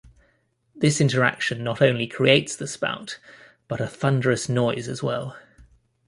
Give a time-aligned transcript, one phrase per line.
[0.75, 3.19] This interaction not only creates the spout,
[3.67, 5.35] but a thunderous noise as well.